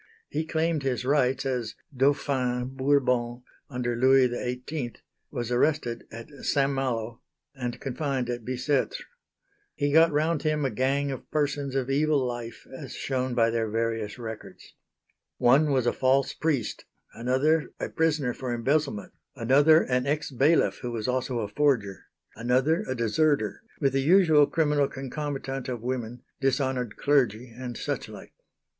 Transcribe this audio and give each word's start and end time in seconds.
He 0.29 0.47
claimed 0.47 0.81
his 0.81 1.05
rights, 1.05 1.45
as 1.45 1.75
"Dauphin" 1.95 2.69
Bourbon 2.73 3.43
under 3.69 3.95
Louis 3.95 4.29
XVIII, 4.33 4.93
was 5.29 5.51
arrested 5.51 6.07
at 6.11 6.27
St. 6.43 6.71
Malo, 6.71 7.21
and 7.53 7.79
confined 7.79 8.27
at 8.27 8.43
Bicêtre. 8.43 8.99
He 9.75 9.91
got 9.93 10.11
round 10.11 10.41
him 10.41 10.65
a 10.65 10.71
gang 10.71 11.11
of 11.11 11.29
persons 11.29 11.75
of 11.75 11.91
evil 11.91 12.17
life, 12.25 12.65
as 12.75 12.95
shown 12.95 13.35
by 13.35 13.51
their 13.51 13.69
various 13.69 14.17
records. 14.17 14.73
One 15.37 15.69
was 15.69 15.85
a 15.85 15.93
false 15.93 16.33
priest, 16.33 16.85
another 17.13 17.71
a 17.79 17.87
prisoner 17.89 18.33
for 18.33 18.55
embezzlement, 18.55 19.13
another 19.35 19.83
an 19.83 20.07
ex 20.07 20.31
bailiff 20.31 20.79
who 20.79 20.91
was 20.91 21.07
also 21.07 21.41
a 21.41 21.47
forger, 21.47 22.05
another 22.35 22.81
a 22.89 22.95
deserter; 22.95 23.61
with 23.79 23.93
the 23.93 24.01
usual 24.01 24.47
criminal 24.47 24.87
concomitant 24.87 25.69
of 25.69 25.83
women, 25.83 26.23
dishonoured 26.39 26.97
clergy 26.97 27.53
and 27.55 27.77
such 27.77 28.09
like. 28.09 28.33